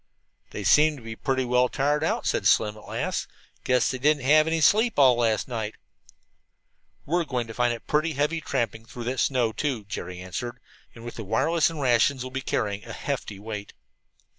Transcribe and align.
"They 0.49 0.63
seem 0.63 0.95
to 0.97 1.03
be 1.03 1.15
pretty 1.15 1.45
well 1.45 1.69
tired 1.69 2.03
out," 2.03 2.25
said 2.25 2.47
Slim 2.47 2.75
at 2.75 2.87
last. 2.87 3.27
"Guess 3.63 3.91
they 3.91 3.99
didn't 3.99 4.23
have 4.23 4.47
any 4.47 4.59
sleep 4.59 4.97
at 4.97 5.01
all 5.03 5.13
last 5.17 5.47
night." 5.47 5.75
"We're 7.05 7.23
going 7.23 7.45
to 7.45 7.53
find 7.53 7.71
it 7.71 7.85
pretty 7.85 8.13
heavy 8.13 8.41
tramping 8.41 8.83
through 8.87 9.03
that 9.03 9.19
snow, 9.19 9.51
too," 9.53 9.83
Jerry 9.85 10.19
answered. 10.19 10.59
"And 10.95 11.05
with 11.05 11.17
the 11.17 11.23
wireless 11.23 11.69
and 11.69 11.79
rations 11.79 12.23
we'll 12.23 12.31
be 12.31 12.41
carrying 12.41 12.83
a 12.83 12.93
hefty 12.93 13.37
weight." 13.37 13.73